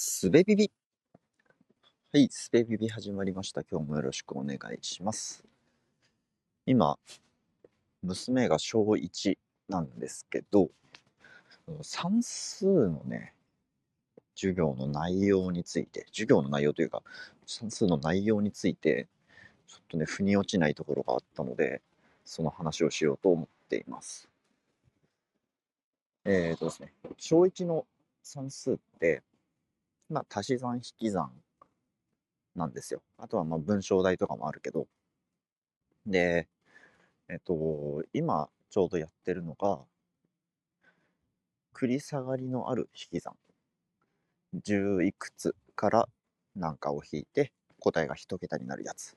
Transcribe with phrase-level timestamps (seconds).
[0.00, 0.70] すべビビ。
[2.12, 3.64] はい、すべビビ始まりました。
[3.64, 5.42] 今日もよろしくお願いします。
[6.66, 7.00] 今、
[8.04, 9.36] 娘が小1
[9.68, 10.70] なんですけど、
[11.82, 13.34] 算数のね、
[14.36, 17.02] 授業の内容について、授業の内容というか、
[17.44, 19.08] 算数の内容について、
[19.66, 21.82] ちょっとね、腑に落ちないところがあったので、
[22.24, 24.28] その話をしようと思っています。
[26.24, 27.84] えっ、ー、とですね、小1の
[28.22, 29.24] 算数って、
[30.10, 31.30] まあ、足し算引き算
[32.54, 33.02] なんですよ。
[33.18, 34.86] あとはまあ文章題とかもあるけど。
[36.06, 36.48] で、
[37.28, 39.80] えっと、今ちょうどやってるのが、
[41.74, 43.34] 繰り下がりのある引き算。
[44.54, 46.08] 十いくつから
[46.56, 49.16] 何かを引いて答えが一桁になるやつ。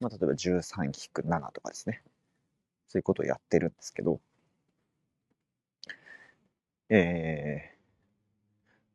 [0.00, 2.02] まあ、例えば13引く7とかですね。
[2.88, 4.20] そういうことをやってるんですけど、
[6.88, 7.76] えー、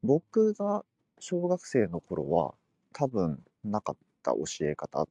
[0.03, 0.85] 僕が
[1.21, 2.55] 小学生の頃は
[2.93, 5.07] 多分なかった教え方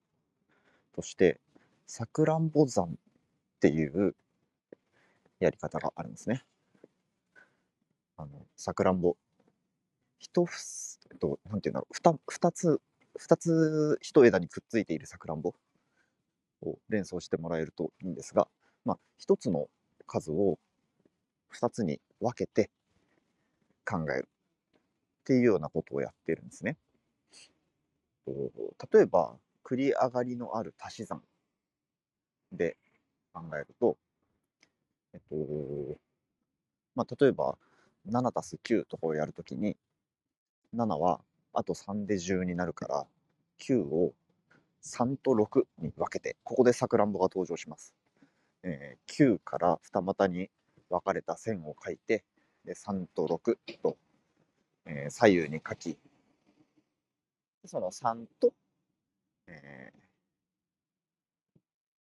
[0.93, 1.41] として
[1.87, 2.89] さくらんぼ算っ
[3.61, 4.17] ていう
[5.39, 6.43] やり方があるんですね。
[8.17, 9.17] あのさくらんぼ。
[10.19, 10.59] 一ふ
[11.13, 11.95] えっとなんていうんだろう。
[11.95, 12.81] 二二つ
[13.17, 15.55] 二つ一枝にくっついているさくらんぼ
[16.63, 18.49] を連想してもらえるといいんですが、
[18.85, 19.69] まあ、一つの
[20.07, 20.59] 数を
[21.49, 22.69] 二つに分けて
[23.85, 24.29] 考える。
[25.21, 26.77] っていうようなことをやってるんですね。
[28.27, 31.23] 例えば、繰り上がりのある足し算
[32.53, 32.77] で
[33.33, 33.97] 考えると、
[35.13, 35.99] えっと、
[36.95, 37.57] まあ、例えば、
[38.09, 39.77] 7たす9とかをやるときに、
[40.75, 41.21] 7は
[41.53, 43.07] あと3で10になるから、
[43.61, 44.15] 9を
[44.83, 47.95] 3と6に分けて、ここでさくらんぼが登場します。
[48.63, 50.51] えー、9から二股に
[50.89, 52.25] 分かれた線を書いて、
[52.65, 53.97] で3と6と
[54.87, 55.99] えー、左右に書き、
[57.65, 58.53] その3と、
[59.47, 60.01] えー、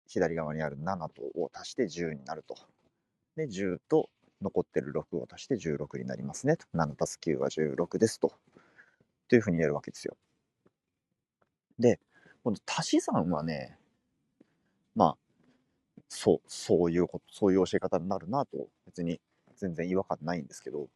[0.07, 2.55] 左側にある7とを足して10になると。
[3.35, 4.09] で、10と
[4.41, 6.65] 残ってる6を足して16になりますねと。
[6.73, 8.33] 7たす9は16ですと。
[9.27, 10.17] というふうに言えるわけですよ。
[11.77, 11.99] で、
[12.43, 13.77] この足し算はね、
[14.95, 15.17] まあ、
[16.09, 19.21] そう、そういうこと、そういう教え方になるなと、別に
[19.55, 20.87] 全然違和感ないんですけど、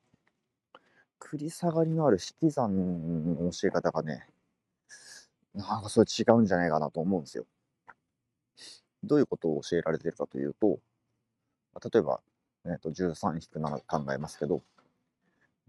[1.23, 4.27] 繰り下がりのある引き算の教え方がね、
[5.55, 7.45] なんかそれ違うんじゃないかなと思うんですよ。
[9.03, 10.79] どういうことを教えられてるかというと、
[11.91, 12.19] 例えば、
[12.65, 14.61] えー、と13-7考えますけど、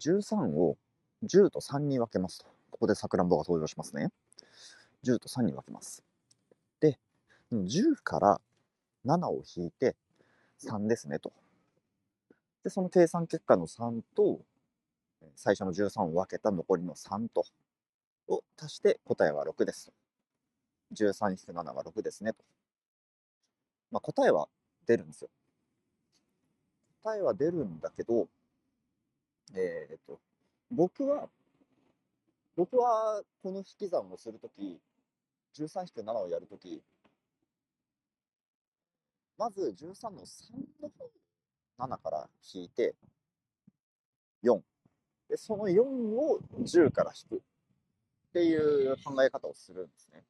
[0.00, 0.76] 13を
[1.24, 2.46] 10と3に分けますと。
[2.72, 4.10] ここでさくらんぼが登場しますね。
[5.04, 6.02] 10と3に分けます。
[6.80, 6.98] で、
[7.52, 8.40] 10から
[9.06, 9.94] 7を引いて
[10.64, 11.32] 3ですねと。
[12.64, 14.40] で、その計算結果の3と
[15.36, 17.44] 最初の13を分けた残りの3と
[18.28, 19.92] を足して答えは6です。
[20.92, 22.38] 13-7は6ですねと。
[23.90, 24.48] まあ、答えは
[24.86, 25.30] 出るんですよ。
[27.02, 28.28] 答えは出るんだけど、
[29.54, 30.18] えっ、と、
[30.70, 31.28] 僕は、
[32.56, 34.80] 僕はこの引き算をするとき、
[35.54, 36.82] 13-7をやるとき、
[39.36, 42.94] まず13の3の方、7から引いて、
[44.42, 44.60] 4。
[45.28, 50.24] で、その4を10から引くっていう考え方をするんですね。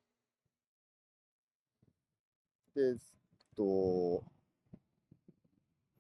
[2.75, 2.97] で、えっ
[3.57, 4.23] と、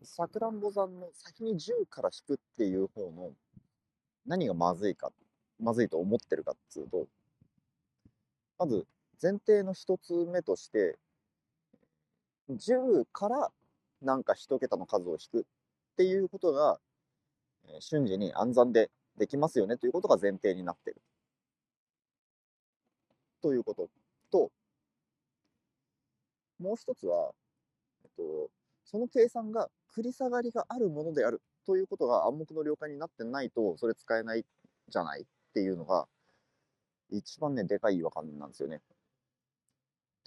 [0.02, 3.32] さくらんぼさんの先に10から引くっていう方の
[4.26, 5.10] 何がまずいか、
[5.60, 7.06] まずいと思ってるかっつうと、
[8.58, 8.86] まず
[9.22, 10.98] 前提の一つ目として、
[12.50, 13.50] 10から
[14.02, 15.44] なんか一桁の数を引くっ
[15.96, 16.78] ていうことが
[17.80, 21.02] 瞬時に暗算でできますよねということが前提になっている。
[23.42, 23.88] ということ
[24.30, 24.50] と、
[26.58, 27.32] もう一つは、
[28.04, 28.50] えっと、
[28.84, 34.44] その計算が繰り下がりがあるものであるということが暗黙の了解になってないと、それ使えない
[34.88, 35.24] じゃないっ
[35.54, 36.06] ていうのが、
[37.10, 38.82] 一番ね、でかい違和感なんですよね。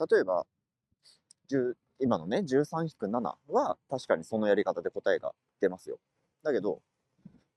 [0.09, 0.45] 例えば、
[1.99, 5.99] 今のね、13-7は確かにそのやり方で答えが出ますよ。
[6.43, 6.81] だけど、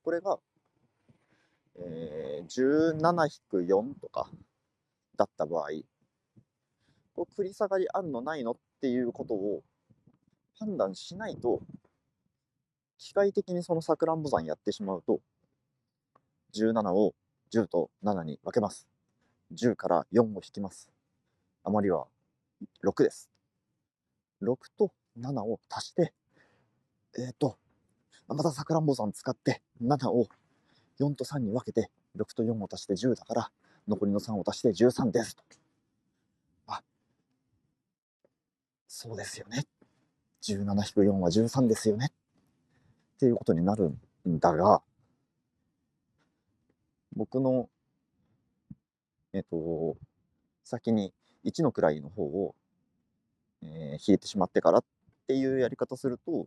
[0.03, 0.39] これが、
[1.77, 4.31] えー、17-4とか
[5.17, 5.69] だった場合、
[7.15, 9.63] こう繰り下がりあるのないのっていうことを
[10.59, 11.61] 判断しないと、
[12.99, 15.21] 機械的にそのさくらんぼ算やってしまうと、
[16.55, 17.15] 17を
[17.53, 18.87] 10と7に分けます。
[19.55, 20.91] 10から4を引きます。
[21.65, 22.07] 余りは
[22.85, 23.31] 6です。
[24.43, 26.13] 6と7を足して、
[27.19, 27.59] えっ、ー、と、
[28.35, 30.29] またさくらんぼさん使って7を
[31.01, 33.51] 4と3に分けて6と4を足して10だから、
[33.89, 35.43] 残りの3を足して13ですと。
[36.67, 36.83] あ、
[38.87, 39.67] そうですよね。
[40.43, 42.07] 17-4は13ですよね。
[42.11, 43.93] っていうことになる
[44.29, 44.83] んだが、
[47.15, 47.69] 僕の、
[49.33, 49.97] えっと、
[50.65, 51.13] 先に
[51.45, 52.55] 1の位の方を、
[53.63, 54.85] えー引いてしまってからっ
[55.27, 56.47] ていうやり方すると、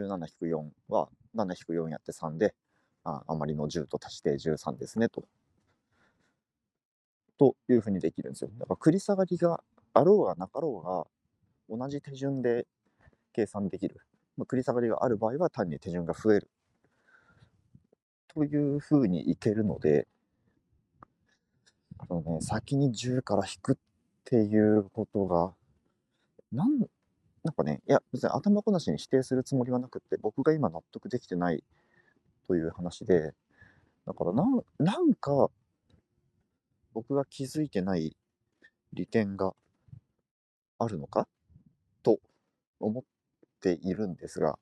[0.00, 2.54] 17-4は7-4やって3で、
[3.04, 5.24] あ余りの10と足して13ですねと。
[7.38, 8.50] というふうにできるんですよ。
[8.58, 9.62] だから繰り下がりが
[9.92, 11.08] あろうがなかろ
[11.68, 12.66] うが同じ手順で
[13.32, 14.00] 計算できる。
[14.36, 16.50] まあ、繰り下がりがある場合は単に手順が増える。
[18.28, 20.08] というふうにいけるので、
[22.08, 23.76] そのね、先に10から引くっ
[24.24, 25.54] ていうことが、
[26.52, 26.86] なん、
[27.44, 31.62] なんかね、いや、別に頭こなしに否定するつもりはなくって、僕が今納得できてない
[32.48, 33.34] という話で、
[34.06, 35.50] だからなん、なんか、
[36.94, 38.16] 僕が気づいてない
[38.92, 39.54] 利点が
[40.78, 41.28] あるのか
[42.02, 42.18] と
[42.80, 43.04] 思っ
[43.60, 44.58] ているんですが、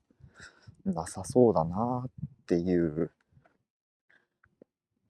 [0.85, 2.11] なさそうだなっ
[2.47, 3.11] ていう、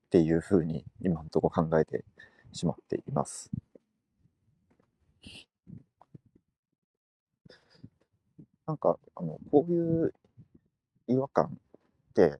[0.06, 2.04] っていうふうに今のところ考えて
[2.52, 3.50] しまっています。
[8.72, 10.14] なんか、あの、こういう
[11.06, 11.48] 違和感っ
[12.14, 12.38] て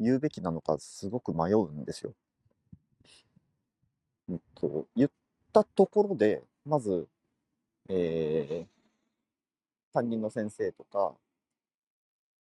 [0.00, 2.12] 言うべきなのかすごく迷うんですよ。
[4.28, 5.10] うんと、言っ
[5.52, 7.06] たところで、まず、
[7.88, 11.14] えー、担任の先生とか、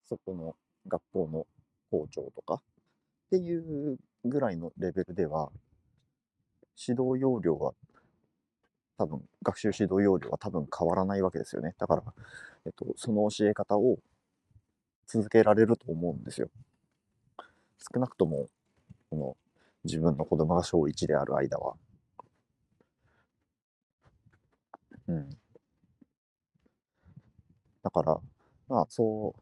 [0.10, 0.54] そこの
[0.90, 1.48] 学校の
[1.90, 2.62] 校長とかっ
[3.30, 5.54] ていうぐらいのレベルでは、
[6.86, 7.74] 指導要領は
[8.98, 11.76] 多分、学習指導要領は多分変わらないわけですよね。
[11.78, 12.04] だから、
[12.66, 14.00] えっと、その教え方を
[15.06, 16.50] 続けられると思うんですよ。
[17.94, 18.48] 少なくとも、
[19.10, 19.38] この
[19.84, 21.76] 自分の子供が小1である間は。
[25.08, 25.30] うん。
[27.84, 28.20] だから、
[28.68, 29.34] まあ、そ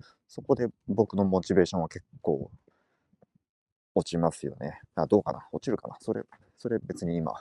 [0.00, 2.50] う、そこで僕のモチベーションは結構
[3.94, 4.80] 落ちますよね。
[4.94, 5.46] あ、どうかな？
[5.52, 5.96] 落ちるかな？
[6.00, 6.22] それ、
[6.58, 7.32] それ別に今、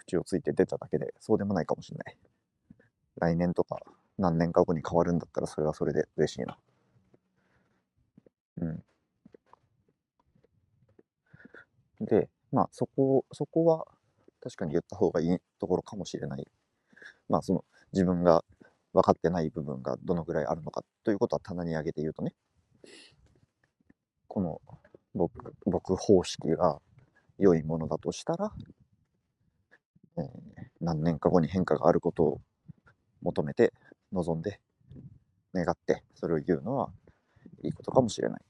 [0.00, 2.16] 口をついて出ただけで、そうでもないかもしれない。
[3.18, 3.78] 来年とか
[4.18, 6.58] 何年か後に変わるんだったら、それはそれで嬉しいな。
[8.60, 8.84] うん。
[12.00, 13.86] で、まあ、そこ、そこは
[14.42, 16.46] 確かに言った方がいいところかもしれない。
[17.28, 18.44] まあ、その自分が
[18.92, 22.34] 分かってない部分がどのぐらいあるのかということは棚に上げて言うとね、
[24.28, 24.60] この
[25.14, 26.80] 僕僕方式が
[27.38, 28.52] 良いものだとしたら、
[30.18, 30.26] えー
[30.82, 32.40] 何年か後に変化があることを
[33.22, 33.72] 求めて、
[34.12, 34.60] 望んで、
[35.54, 36.90] 願って、それを言うのは
[37.62, 38.40] いいことかもしれない。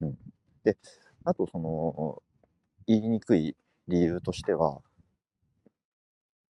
[0.00, 0.18] うん。
[0.64, 0.76] で、
[1.24, 2.22] あとその、
[2.86, 3.56] 言いにくい
[3.88, 4.82] 理由としては、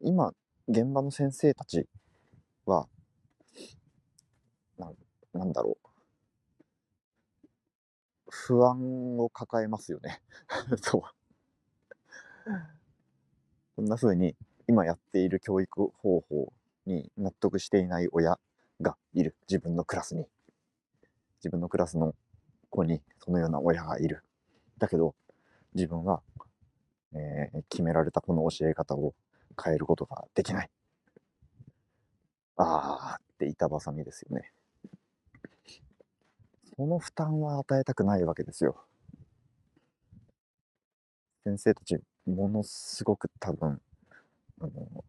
[0.02, 0.34] 今、
[0.68, 1.88] 現場の先生たち
[2.66, 2.88] は、
[4.76, 4.92] な
[5.32, 5.88] なんだろう。
[8.28, 10.20] 不安を抱えますよね。
[10.82, 11.02] そう。
[13.74, 14.34] こんな風に
[14.68, 16.52] 今やっている教育方法
[16.86, 18.38] に納得していない親
[18.80, 19.34] がいる。
[19.48, 20.26] 自分のクラスに。
[21.38, 22.14] 自分のクラスの
[22.70, 24.22] 子にそのような親がいる。
[24.78, 25.14] だけど、
[25.74, 26.20] 自分は、
[27.14, 29.14] えー決められたこの教え方を
[29.62, 30.70] 変えることができない。
[32.56, 34.52] あーって板挟みですよね。
[36.76, 38.84] その負担は与えたくないわけですよ。
[41.44, 43.80] 先生たち、ものすごく多分、
[44.60, 45.04] あの、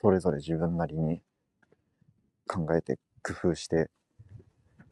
[0.00, 1.22] それぞれ自分なりに
[2.48, 3.90] 考えて工夫して、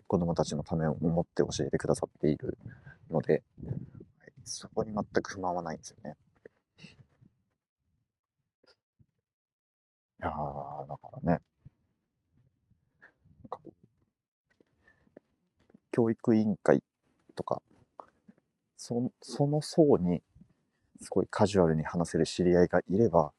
[0.07, 2.57] 子供たちのためを思って教えてくださっている
[3.11, 3.43] ので、はい
[4.45, 6.17] そこに全く不満はないんですよね。
[10.21, 11.41] いやー、だからね、
[15.91, 16.81] 教育委員会
[17.35, 17.61] とか、
[18.77, 20.23] そその層に
[21.01, 23.33] すごいカジュアルに話せる知り合いがいれば、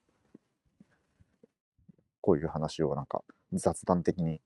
[2.22, 3.24] こういう話をなんか
[3.54, 4.42] 雑談的に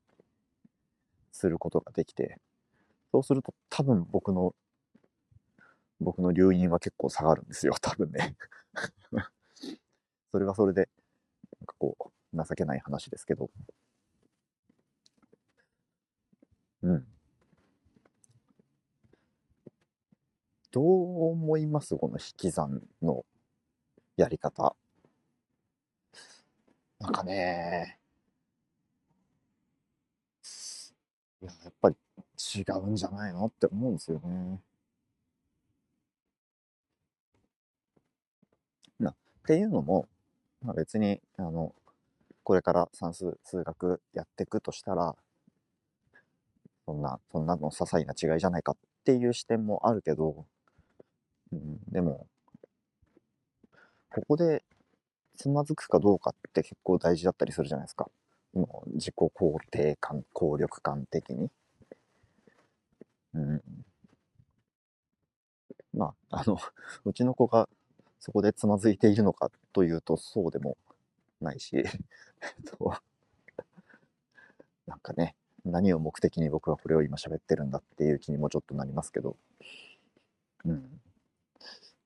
[1.32, 2.38] することができて、
[3.12, 4.54] そうすると多分僕の、
[6.00, 8.36] 僕の留飲は結構下がるんですよ、 多分ね。
[10.32, 10.90] それはそれで、
[11.60, 11.98] なんかこ
[12.34, 13.50] う、情けない話ですけど。
[16.84, 17.08] うん。
[20.72, 21.96] どう思います？
[21.98, 23.26] この引き算の
[24.18, 24.76] やり方。
[27.00, 27.98] なんかね、
[31.42, 31.96] いややっぱり
[32.56, 34.62] 違うんじゃないのって思うんですよね。
[39.00, 39.16] なっ
[39.48, 40.08] ていうのも、
[40.62, 41.74] まあ、別にあの
[42.44, 45.16] これから算数数学やっていくとしたら
[46.86, 50.46] そんなそんなの些細な違いじゃないかっていう視点もあるけど、
[51.52, 52.28] うん、でも
[54.10, 54.64] ここで
[55.38, 58.10] つまずくかどうかって結構大事だったりするじゃないですか。
[58.54, 61.50] もう自己肯定感、効力感的に。
[63.34, 63.62] うん。
[65.94, 66.58] まあ、あの、
[67.06, 67.70] うちの子が
[68.20, 70.78] そこでつまずいているのかというと、そうでも
[71.40, 71.86] ないし、えっ
[72.78, 72.94] と、
[74.86, 79.38] なんかね、何を目的に僕はこれを今喋ってるんだっていう気にもちょっとなりますけど、
[80.66, 81.02] うん。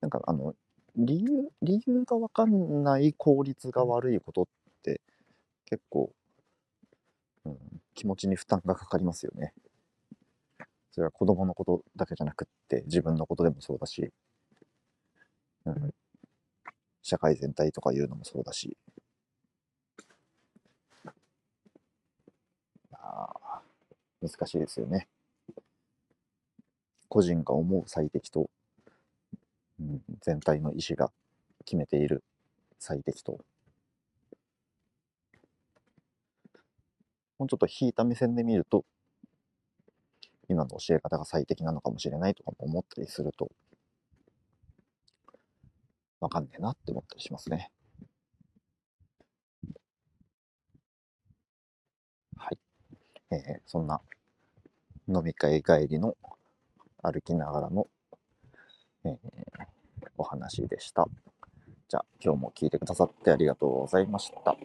[0.06, 0.54] なんかあの、
[0.96, 4.46] 理由、理由がわかんない効率が悪いことっ
[4.84, 5.02] て
[5.66, 6.12] 結構、
[7.44, 7.58] うん、
[7.96, 9.56] 気持ちに負担がかかりますよね。
[10.92, 14.12] それは子供のことだけじゃなくって自分のことでもそうだし、
[15.66, 15.92] うん、
[17.02, 18.78] 社会全体とかいうのもそうだし。
[24.22, 25.08] 難しいですよね。
[27.10, 28.52] 個人が思う最適と、
[30.26, 31.12] 全体の意思が
[31.66, 32.24] 決めている
[32.80, 33.38] 最適と、
[37.38, 38.86] もうちょっと引いた目線で見ると、
[40.50, 43.52] 今の教え方が最適なのかもしれないとかも思ったりすると、
[46.20, 47.70] わかんねえなって思ったりしますね。
[52.36, 52.58] はい。
[53.30, 54.02] えー、そんな
[55.08, 56.18] 飲み会帰りの
[57.04, 57.88] 歩きながらの
[59.06, 59.45] えー、
[60.26, 61.08] 話でした。
[61.88, 64.56] じゃあ今日も聞いてくださってありがとうございました。